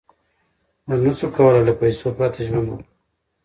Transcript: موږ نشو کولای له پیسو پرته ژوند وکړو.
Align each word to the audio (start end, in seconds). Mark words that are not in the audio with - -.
موږ 0.87 0.99
نشو 1.05 1.27
کولای 1.35 1.63
له 1.67 1.73
پیسو 1.81 2.07
پرته 2.17 2.39
ژوند 2.47 2.67
وکړو. 2.67 2.85